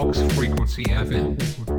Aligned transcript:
Box 0.00 0.22
Frequency 0.32 0.82
FM. 0.84 1.69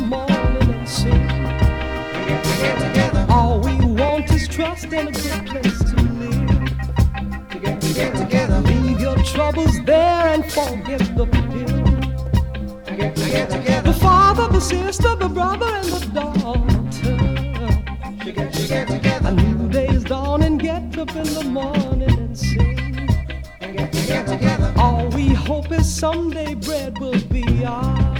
Morning 0.00 0.74
and 0.74 0.88
sing. 0.88 1.30
All 3.28 3.60
we 3.60 3.74
want 3.76 4.30
is 4.32 4.48
trust 4.48 4.92
and 4.92 5.08
a 5.08 5.12
good 5.12 5.46
place 5.46 5.78
to 5.78 5.96
live. 6.20 7.50
To 7.50 7.58
get 7.94 8.16
together. 8.16 8.60
Leave 8.60 9.00
your 9.00 9.16
troubles 9.22 9.82
there 9.84 10.28
and 10.28 10.44
forget 10.52 11.00
the 11.16 11.26
pill. 11.26 11.84
The 13.82 13.98
father, 14.00 14.48
the 14.48 14.60
sister, 14.60 15.16
the 15.16 15.28
brother, 15.28 15.66
and 15.66 15.88
the 15.88 16.00
daughter. 16.14 16.60
Together, 18.24 18.86
together. 18.86 19.28
A 19.28 19.32
new 19.32 19.68
day 19.68 19.88
is 19.88 20.04
dawn 20.04 20.42
and 20.42 20.60
get 20.60 20.96
up 20.98 21.14
in 21.16 21.24
the 21.34 21.44
morning 21.44 22.02
and 22.18 22.38
sing. 22.38 23.08
All 24.76 25.08
we 25.08 25.28
hope 25.28 25.70
is 25.72 25.92
someday 25.92 26.54
bread 26.54 26.98
will 26.98 27.20
be 27.28 27.64
ours. 27.64 28.19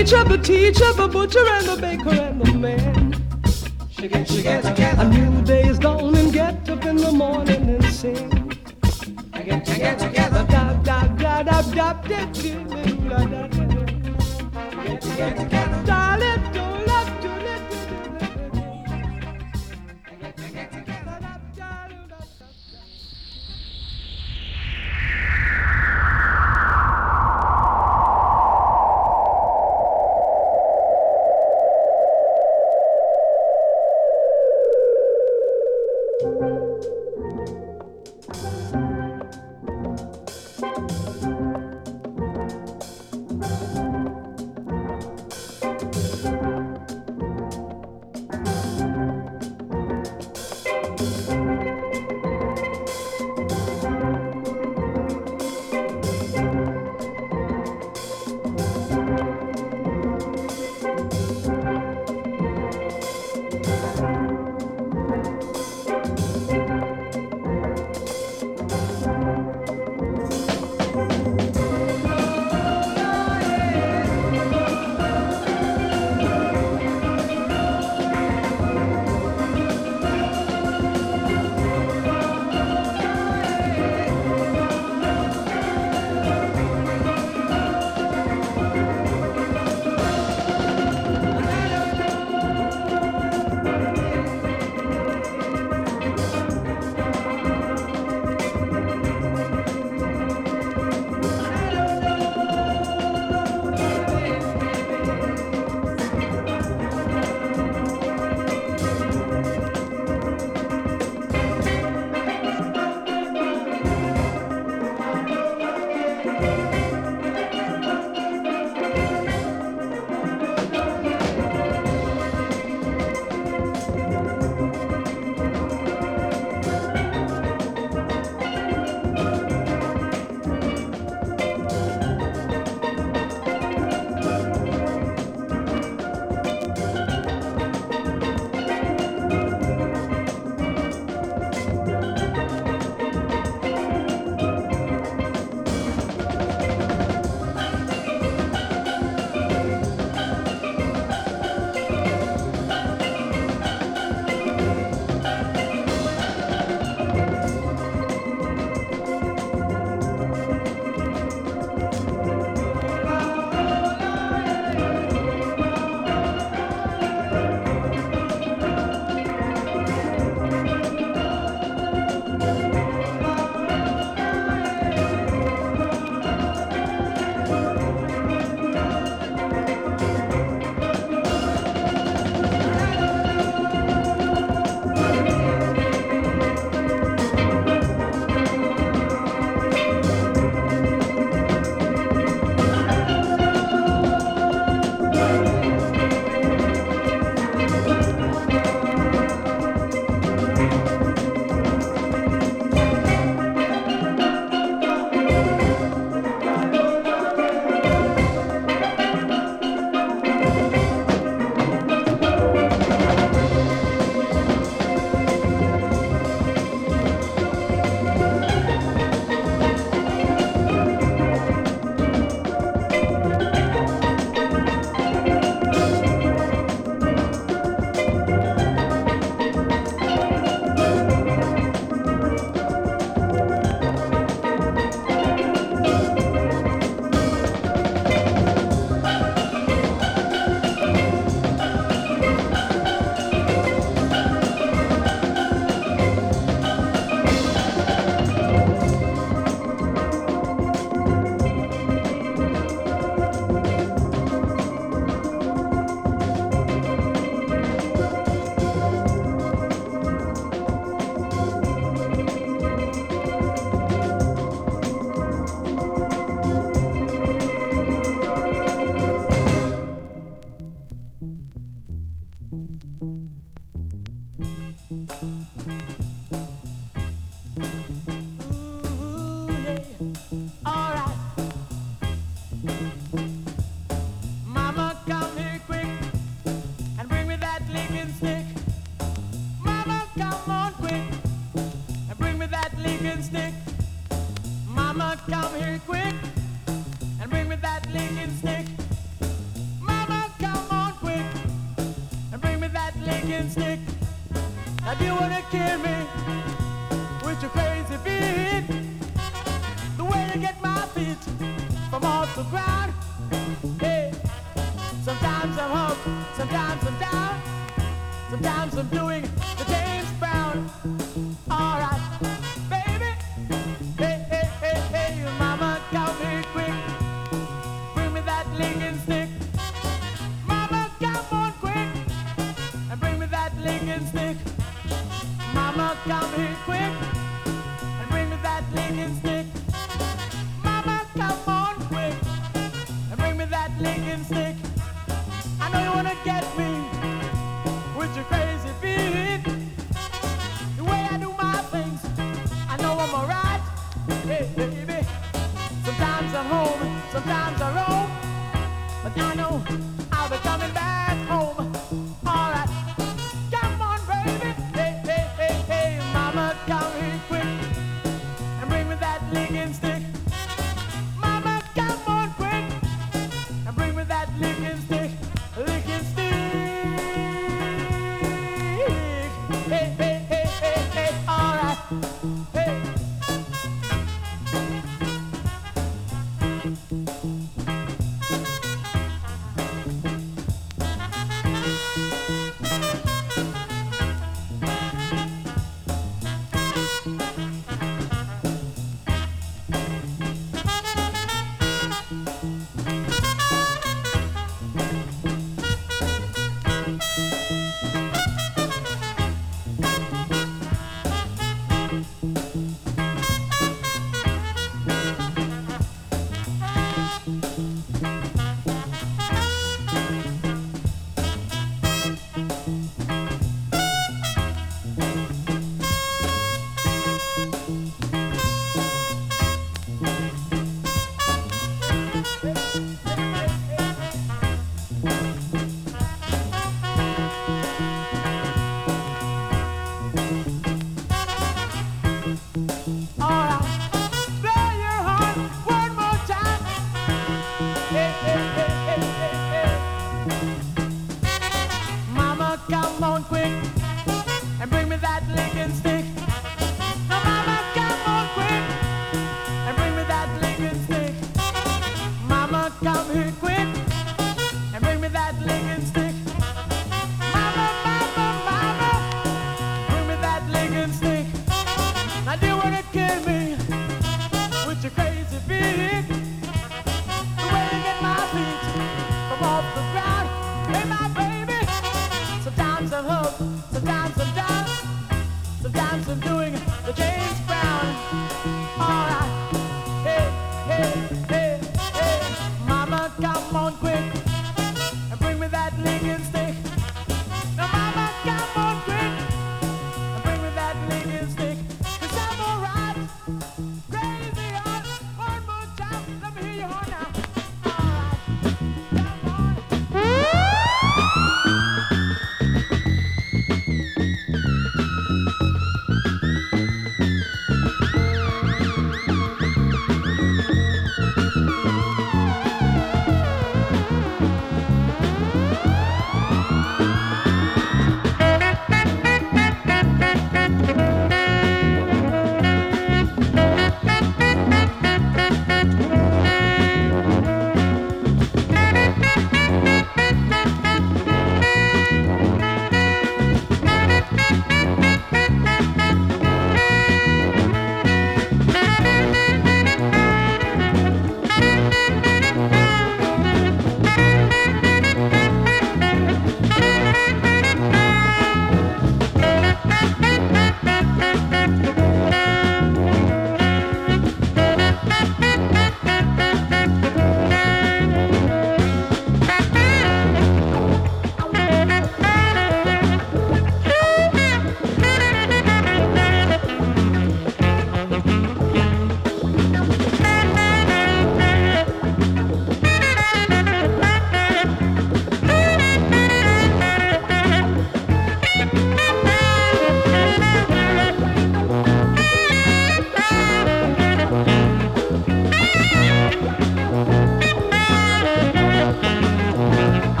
The 0.00 0.06
preacher, 0.06 0.24
the 0.24 0.38
teacher, 0.38 0.92
the 0.94 1.08
butcher, 1.08 1.46
and 1.46 1.66
the 1.66 1.76
baker, 1.76 2.08
and 2.08 2.40
the 2.40 2.52
man. 2.54 3.12
A 4.98 5.04
new 5.04 5.42
day 5.42 5.68
is 5.68 5.78
dawn 5.78 6.30
get 6.30 6.70
up 6.70 6.86
in 6.86 6.96
the 6.96 7.12
morning 7.12 7.68
and 7.68 7.84
sing. 7.84 8.30
Da 9.30 9.42
da 9.42 9.60
da 9.60 10.08
da 10.08 10.42
da 10.42 10.72
da 10.82 11.06
da 11.18 11.42
da 11.42 11.62
da 11.62 11.92
da 11.92 12.24
da 15.10 15.44
da 15.44 15.59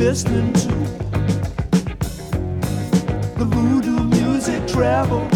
listening 0.00 0.50
to 0.54 0.68
the 3.36 3.44
voodoo 3.44 4.02
music 4.04 4.66
travel, 4.66 5.28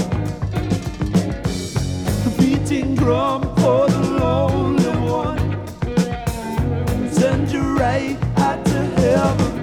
the 2.25 2.35
beating 2.39 2.95
drum 2.95 3.43
for 3.57 3.87
the 3.89 4.01
lonely 4.19 4.91
one. 5.07 5.39
Send 7.13 7.53
you 7.53 7.77
right 7.77 8.17
out 8.39 8.65
to 8.65 8.83
heaven. 8.97 9.54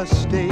Millions 0.00 0.49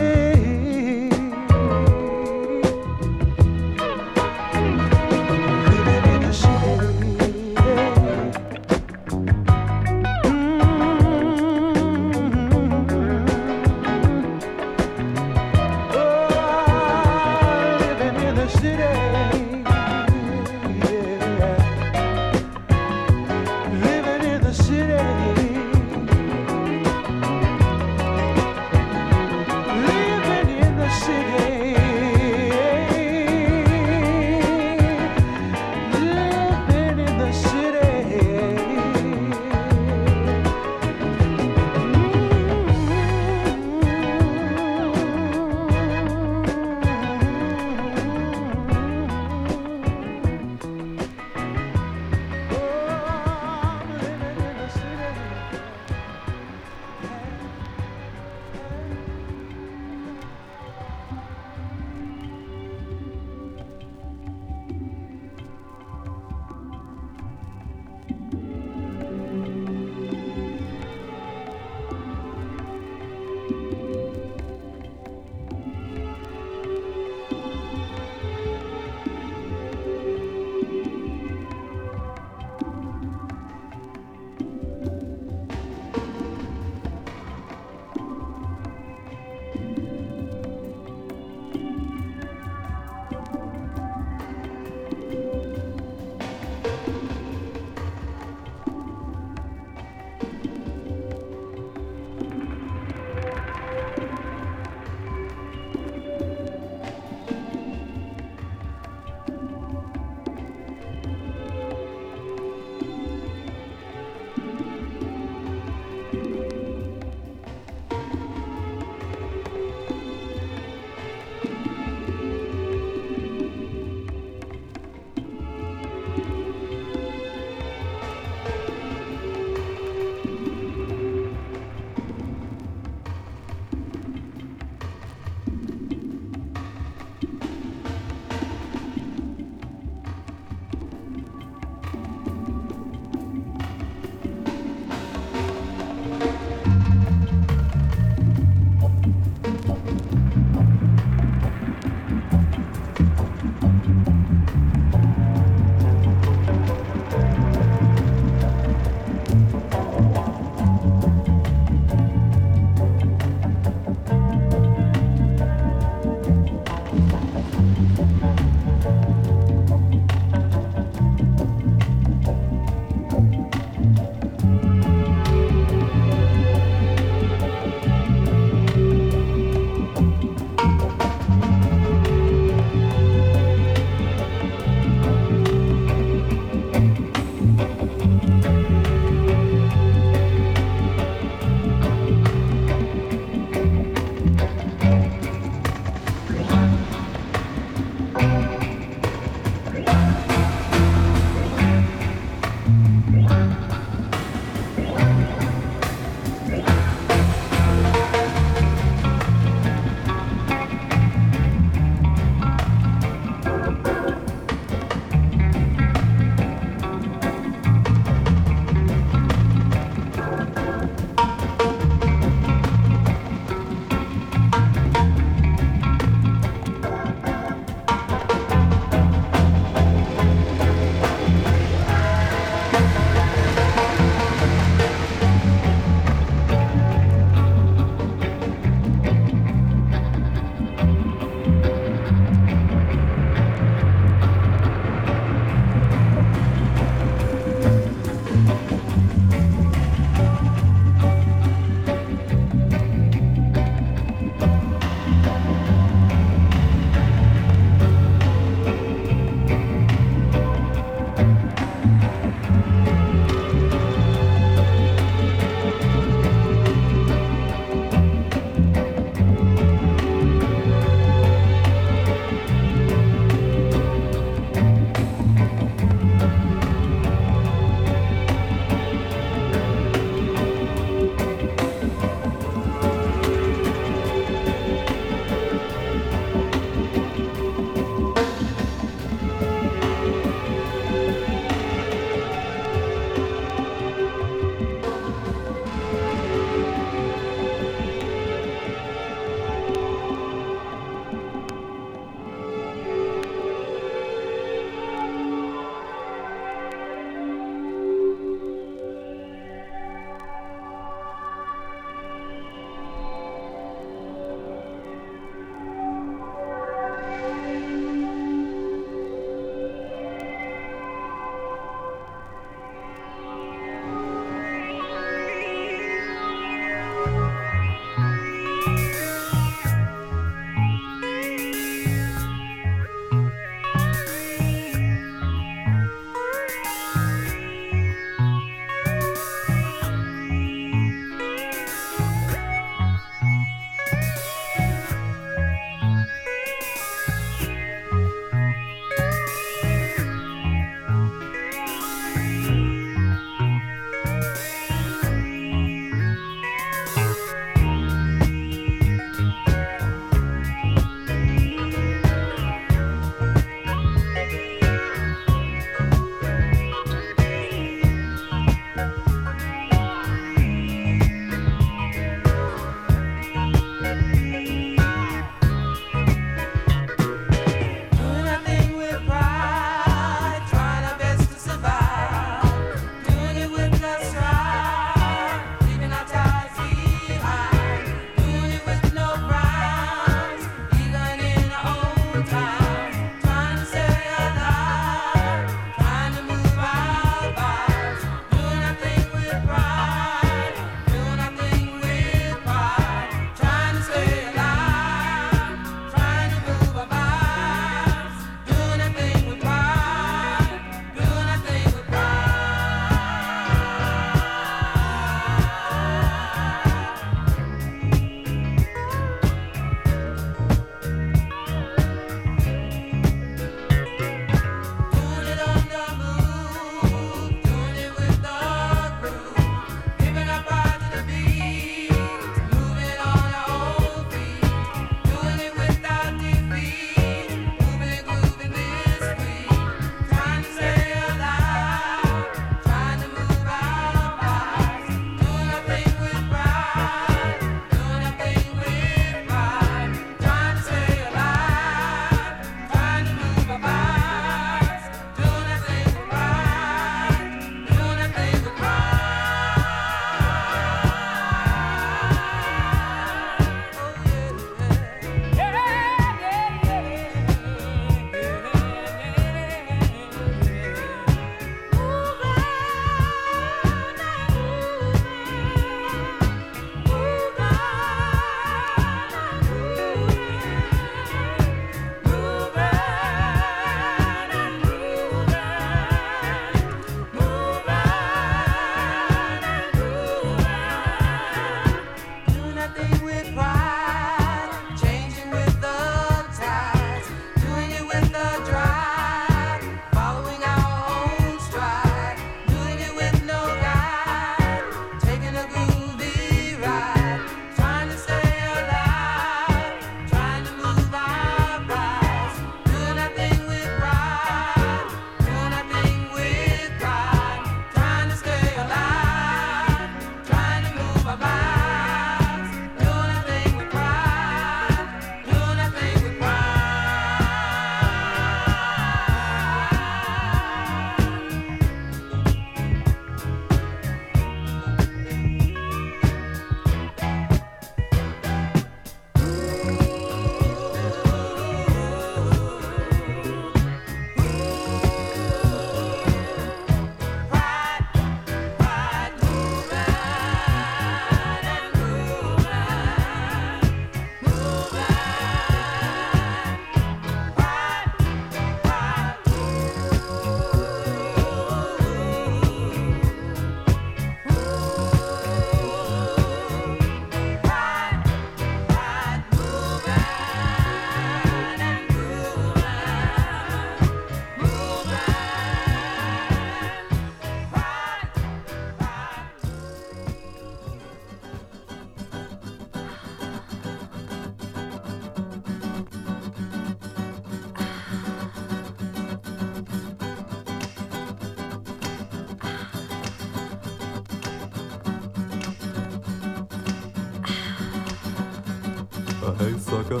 hey 599.38 599.58
sucker, 599.58 600.00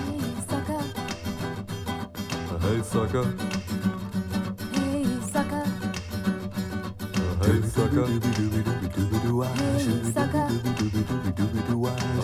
hey 0.00 0.20
sucker, 0.48 0.82
hey 4.82 5.04
sucker, 5.20 5.64
hey 7.42 7.62
sucker, 7.68 8.06
hey 8.06 8.42
sucker, 10.14 10.48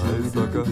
hey 0.03 0.31
sucker. 0.31 0.63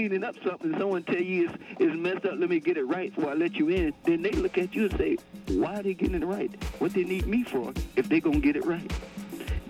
cleaning 0.00 0.24
up 0.24 0.34
something, 0.42 0.72
someone 0.78 1.02
tell 1.02 1.20
you 1.20 1.50
it's, 1.50 1.58
it's 1.78 1.94
messed 1.94 2.24
up, 2.24 2.32
let 2.38 2.48
me 2.48 2.58
get 2.58 2.78
it 2.78 2.84
right 2.84 3.14
before 3.14 3.32
I 3.32 3.34
let 3.34 3.52
you 3.56 3.68
in, 3.68 3.92
then 4.04 4.22
they 4.22 4.30
look 4.30 4.56
at 4.56 4.74
you 4.74 4.86
and 4.86 4.96
say, 4.96 5.18
why 5.48 5.80
are 5.80 5.82
they 5.82 5.92
getting 5.92 6.22
it 6.22 6.24
right? 6.24 6.50
What 6.78 6.94
they 6.94 7.04
need 7.04 7.26
me 7.26 7.44
for 7.44 7.74
if 7.96 8.08
they're 8.08 8.20
gonna 8.20 8.40
get 8.40 8.56
it 8.56 8.64
right? 8.64 8.90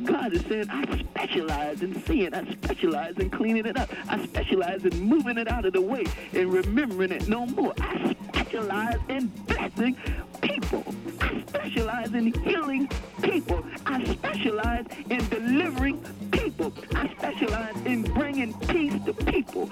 God 0.04 0.32
is 0.32 0.42
saying, 0.42 0.70
I 0.70 0.98
specialize 1.00 1.82
in 1.82 2.00
seeing. 2.04 2.32
I 2.32 2.48
specialize 2.52 3.18
in 3.18 3.28
cleaning 3.28 3.66
it 3.66 3.76
up. 3.76 3.90
I 4.08 4.24
specialize 4.24 4.84
in 4.84 4.98
moving 5.00 5.36
it 5.36 5.48
out 5.48 5.64
of 5.64 5.72
the 5.72 5.80
way 5.80 6.06
and 6.32 6.52
remembering 6.52 7.10
it 7.10 7.28
no 7.28 7.44
more. 7.46 7.74
I 7.80 8.16
specialize 8.28 8.98
in 9.08 9.26
blessing 9.26 9.96
people. 10.40 10.94
I 11.20 11.44
specialize 11.48 12.12
in 12.14 12.32
healing 12.44 12.88
people. 13.20 13.64
I 13.84 14.04
specialize 14.04 14.86
in 15.10 15.28
delivering 15.28 16.02
people. 16.30 16.72
I 16.94 17.08
specialize 17.18 17.76
in 17.84 18.02
bringing 18.02 18.54
peace 18.60 18.94
to 19.04 19.12
people. 19.12 19.70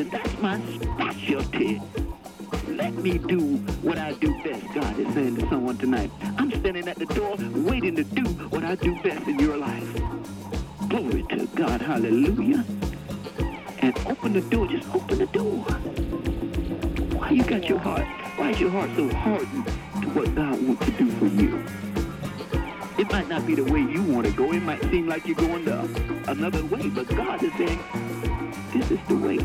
In. 0.00 0.08
That's 0.08 0.38
my 0.40 0.60
specialty. 0.80 1.80
Let 2.68 2.94
me 2.94 3.18
do 3.18 3.56
what 3.82 3.98
I 3.98 4.12
do 4.14 4.32
best, 4.42 4.64
God 4.74 4.98
is 4.98 5.12
saying 5.14 5.36
to 5.36 5.48
someone 5.48 5.76
tonight. 5.76 6.10
I'm 6.38 6.50
standing 6.50 6.88
at 6.88 6.96
the 6.96 7.06
door 7.06 7.36
waiting 7.38 7.96
to 7.96 8.04
do 8.04 8.24
what 8.48 8.64
I 8.64 8.76
do 8.76 8.94
best 9.02 9.26
in 9.28 9.38
your 9.38 9.56
life. 9.56 9.88
Glory 10.88 11.24
to 11.30 11.46
God, 11.54 11.82
hallelujah. 11.82 12.64
And 13.80 13.98
open 14.06 14.32
the 14.32 14.40
door, 14.40 14.66
just 14.66 14.88
open 14.94 15.18
the 15.18 15.26
door. 15.26 15.64
Why 17.18 17.30
you 17.30 17.44
got 17.44 17.68
your 17.68 17.78
heart, 17.78 18.06
why 18.36 18.50
is 18.50 18.60
your 18.60 18.70
heart 18.70 18.90
so 18.96 19.08
hardened 19.08 19.66
to 19.66 20.08
what 20.10 20.34
God 20.34 20.66
wants 20.66 20.84
to 20.86 20.92
do 20.92 21.10
for 21.12 21.26
you? 21.26 21.64
It 22.98 23.10
might 23.10 23.28
not 23.28 23.46
be 23.46 23.54
the 23.54 23.64
way 23.64 23.80
you 23.80 24.02
want 24.02 24.26
to 24.26 24.32
go. 24.32 24.52
It 24.52 24.62
might 24.62 24.82
seem 24.82 25.08
like 25.08 25.26
you're 25.26 25.36
going 25.36 25.64
the 25.64 25.80
another 26.28 26.64
way, 26.66 26.88
but 26.88 27.08
God 27.08 27.42
is 27.42 27.52
saying, 27.54 27.80
this 28.72 28.90
is 28.90 29.00
the 29.08 29.16
way. 29.16 29.38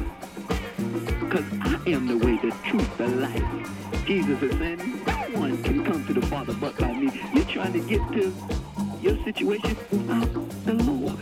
Because 1.36 1.60
I 1.64 1.90
am 1.90 2.08
the 2.08 2.26
way, 2.26 2.38
the 2.38 2.56
truth, 2.64 2.98
the 2.98 3.10
life. 3.10 4.06
Jesus 4.06 4.42
is 4.42 4.58
saying, 4.58 5.04
no 5.06 5.14
one 5.38 5.62
can 5.64 5.84
come 5.84 6.06
to 6.08 6.14
the 6.14 6.26
Father 6.28 6.54
but 6.54 6.78
by 6.78 6.94
me. 6.94 7.12
You're 7.34 7.44
trying 7.44 7.74
to 7.74 7.82
get 7.82 8.00
to 8.14 8.34
your 9.02 9.22
situation 9.26 9.76
without 9.92 10.32
the 10.64 10.76
Lord. 10.76 11.18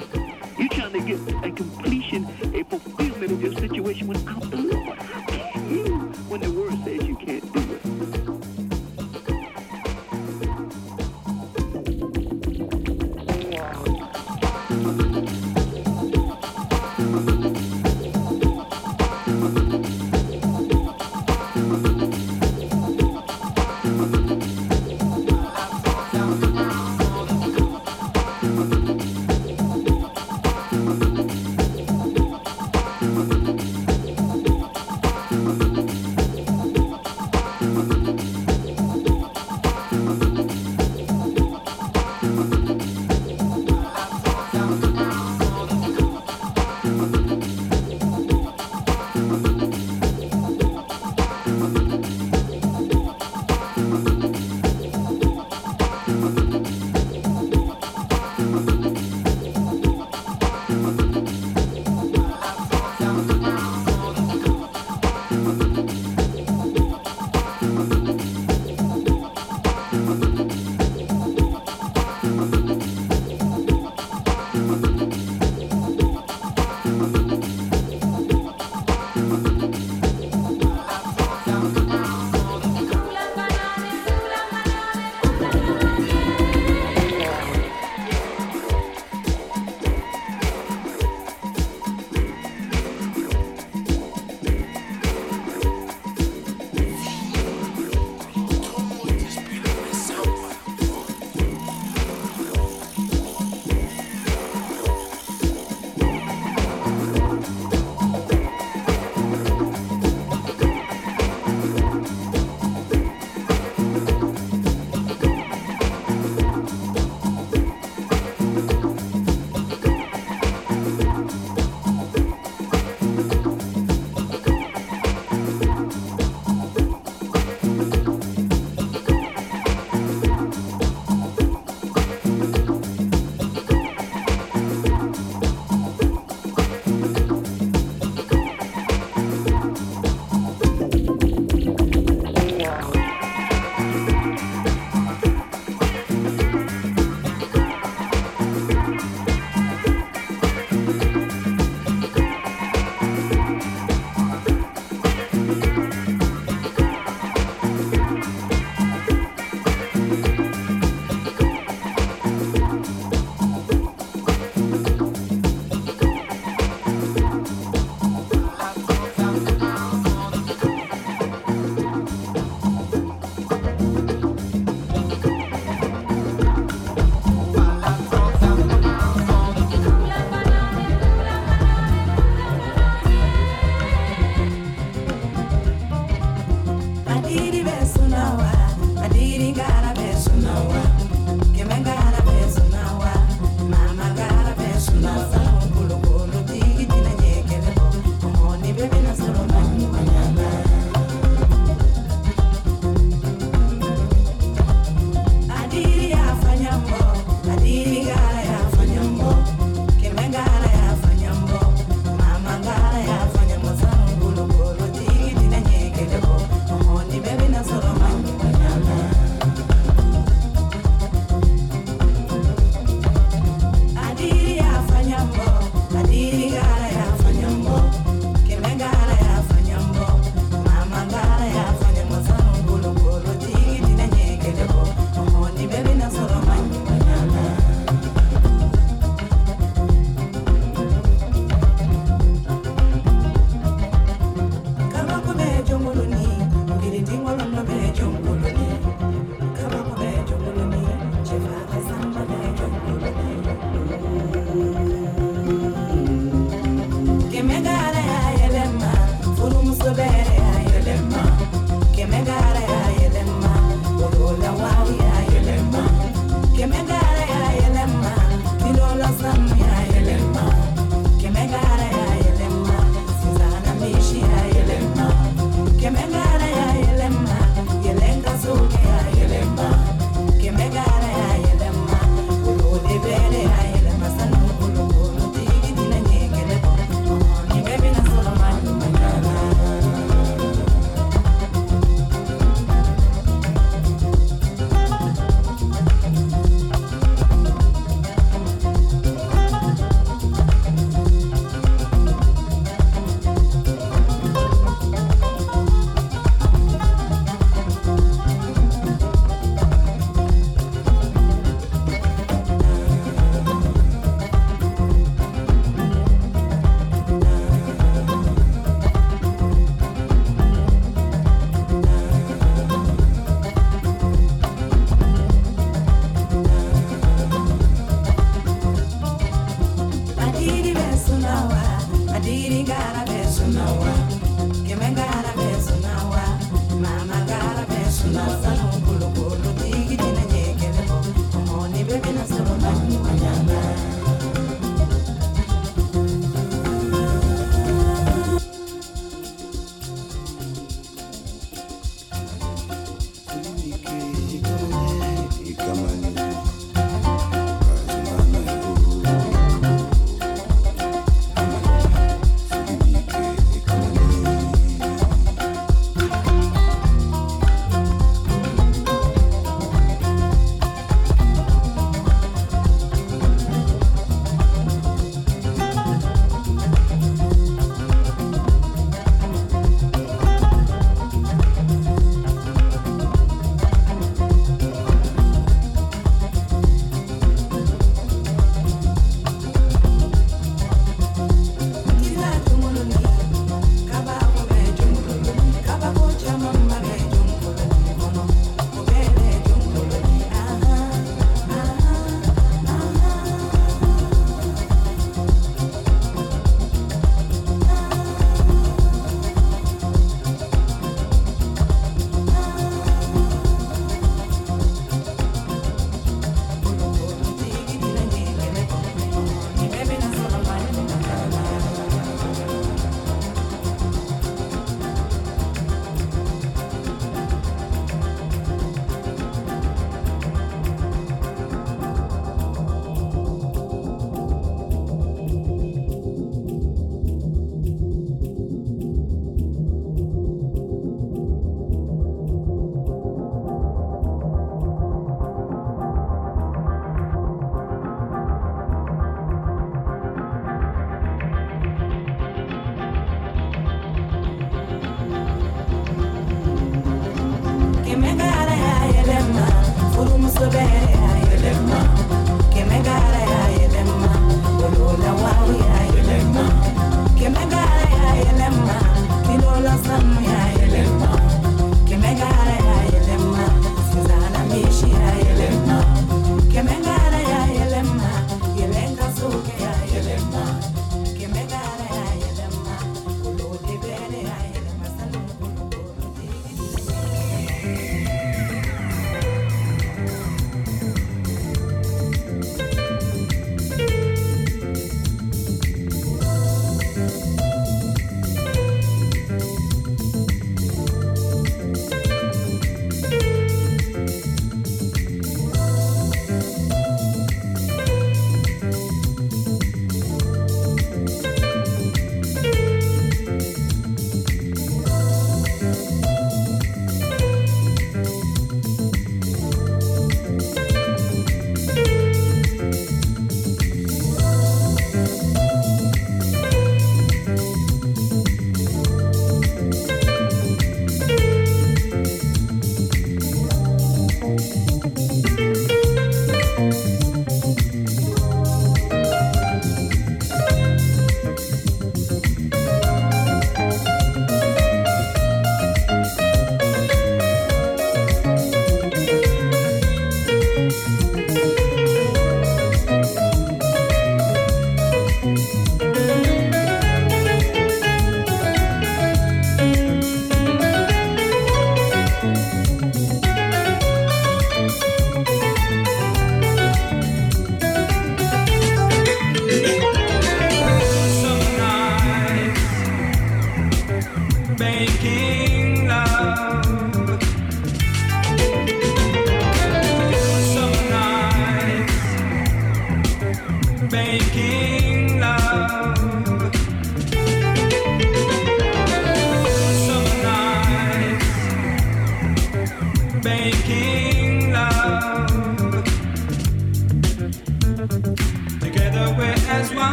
You're 0.59 0.70
trying 0.70 0.93
to 0.93 1.01
get 1.01 1.20
a 1.43 1.49
completion, 1.49 2.26
a 2.53 2.64
fulfillment 2.64 3.32
of 3.32 3.41
your 3.41 3.53
situation 3.53 4.05
without 4.05 4.51